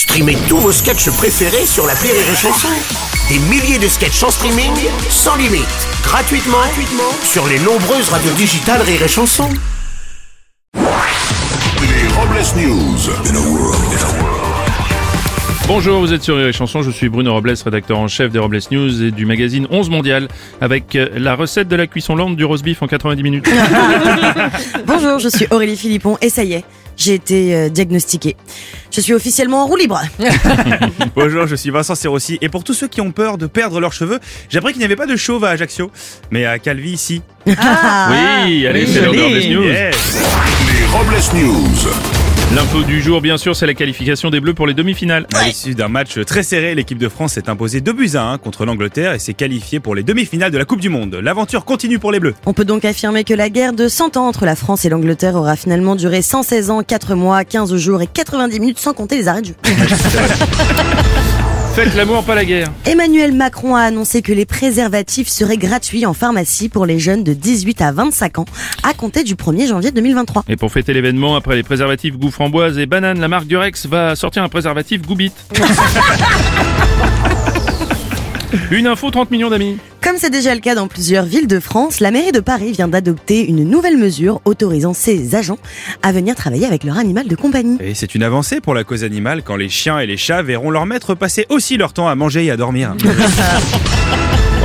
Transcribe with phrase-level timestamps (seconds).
[0.00, 2.68] Streamez tous vos sketchs préférés sur la Rire et Chanson.
[3.28, 4.72] Des milliers de sketchs en streaming,
[5.10, 5.66] sans limite,
[6.02, 9.50] gratuitement, gratuitement sur les nombreuses radios digitales Rire et Chanson.
[10.72, 12.96] Les Robles News.
[15.68, 18.38] Bonjour, vous êtes sur Rire et Chanson, je suis Bruno Robles, rédacteur en chef des
[18.38, 20.28] Robles News et du magazine 11 Mondial,
[20.62, 23.50] avec euh, la recette de la cuisson lente du roast beef en 90 minutes.
[24.86, 26.64] Bonjour, je suis Aurélie Philippon et ça y est,
[27.00, 28.36] j'ai été euh, diagnostiquée.
[28.92, 30.00] Je suis officiellement en roue libre.
[31.16, 33.92] Bonjour, je suis Vincent Serossi et pour tous ceux qui ont peur de perdre leurs
[33.92, 35.90] cheveux, j'ai appris qu'il n'y avait pas de chauve à Ajaccio,
[36.30, 37.22] mais à Calvi ici.
[37.46, 39.64] oui, allez, c'est l'heure News.
[39.64, 40.18] Yes.
[40.66, 42.09] Les Robles News.
[42.52, 45.24] L'info du jour, bien sûr, c'est la qualification des Bleus pour les demi-finales.
[45.36, 48.38] À l'issue d'un match très serré, l'équipe de France s'est imposée 2 buts à 1
[48.38, 51.14] contre l'Angleterre et s'est qualifiée pour les demi-finales de la Coupe du Monde.
[51.14, 52.34] L'aventure continue pour les Bleus.
[52.46, 55.36] On peut donc affirmer que la guerre de 100 ans entre la France et l'Angleterre
[55.36, 59.28] aura finalement duré 116 ans, 4 mois, 15 jours et 90 minutes sans compter les
[59.28, 59.54] arrêts de jeu.
[61.82, 62.68] Faites l'amour, pas la guerre.
[62.84, 67.32] Emmanuel Macron a annoncé que les préservatifs seraient gratuits en pharmacie pour les jeunes de
[67.32, 68.44] 18 à 25 ans
[68.82, 70.44] à compter du 1er janvier 2023.
[70.46, 74.14] Et pour fêter l'événement, après les préservatifs goût framboise et banane, la marque Durex va
[74.14, 75.32] sortir un préservatif goût bite.
[78.70, 79.78] Une info, 30 millions d'amis.
[80.02, 82.88] Comme c'est déjà le cas dans plusieurs villes de France, la mairie de Paris vient
[82.88, 85.58] d'adopter une nouvelle mesure autorisant ses agents
[86.02, 87.76] à venir travailler avec leur animal de compagnie.
[87.80, 90.70] Et c'est une avancée pour la cause animale quand les chiens et les chats verront
[90.70, 92.94] leur maître passer aussi leur temps à manger et à dormir.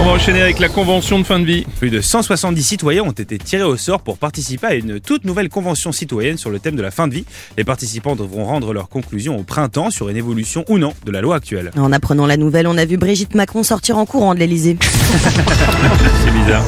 [0.05, 1.65] On va enchaîner avec la convention de fin de vie.
[1.79, 5.49] Plus de 170 citoyens ont été tirés au sort pour participer à une toute nouvelle
[5.49, 7.25] convention citoyenne sur le thème de la fin de vie.
[7.57, 11.21] Les participants devront rendre leurs conclusions au printemps sur une évolution ou non de la
[11.21, 11.71] loi actuelle.
[11.75, 14.77] En apprenant la nouvelle, on a vu Brigitte Macron sortir en courant de l'Elysée.
[14.81, 16.65] C'est bizarre.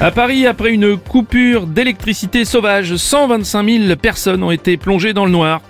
[0.00, 5.32] À Paris, après une coupure d'électricité sauvage, 125 000 personnes ont été plongées dans le
[5.32, 5.60] noir.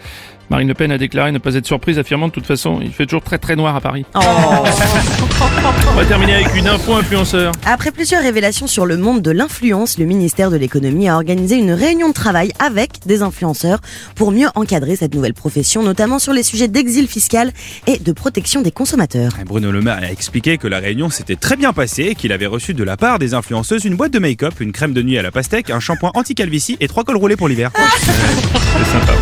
[0.51, 3.06] Marine Le Pen a déclaré ne pas être surprise, affirmant de toute façon, il fait
[3.06, 4.05] toujours très très noir à Paris.
[4.17, 7.53] On va terminer avec une info influenceur.
[7.65, 11.70] Après plusieurs révélations sur le monde de l'influence, le ministère de l'économie a organisé une
[11.70, 13.79] réunion de travail avec des influenceurs
[14.17, 17.53] pour mieux encadrer cette nouvelle profession, notamment sur les sujets d'exil fiscal
[17.86, 19.30] et de protection des consommateurs.
[19.47, 22.47] Bruno Le Maire a expliqué que la réunion s'était très bien passée et qu'il avait
[22.47, 25.23] reçu de la part des influenceuses une boîte de make-up, une crème de nuit à
[25.23, 27.70] la pastèque, un shampoing anti-calvitie et trois cols roulés pour l'hiver.
[27.77, 29.13] C'est sympa.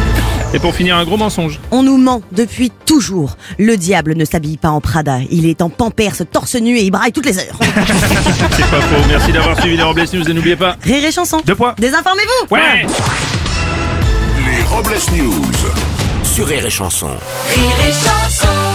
[0.55, 1.61] Et pour finir, un gros mensonge.
[1.71, 3.37] On nous ment depuis toujours.
[3.59, 5.19] Le diable ne s'habille pas en Prada.
[5.31, 7.59] Il est en pampers, torse nu et il braille toutes les heures.
[7.61, 9.05] C'est pas faux.
[9.09, 10.77] Merci d'avoir suivi les Robles News et n'oubliez pas.
[10.83, 11.43] Rire et chanson.
[11.45, 11.75] Deux points.
[11.79, 12.55] Désinformez-vous.
[12.55, 12.87] Ouais
[14.47, 15.53] Les Robles News.
[16.23, 17.09] Sur Rire et Chanson.
[17.55, 18.68] Rire et chanson